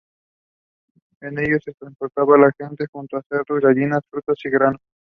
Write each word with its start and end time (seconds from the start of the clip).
En 1.21 1.37
ellos 1.37 1.61
se 1.63 1.73
transportaba 1.73 2.35
la 2.35 2.51
gente, 2.57 2.87
junto 2.91 3.17
a 3.17 3.21
cerdos, 3.29 3.61
gallinas, 3.61 4.01
frutas 4.09 4.39
y 4.45 4.49
granos. 4.49 4.81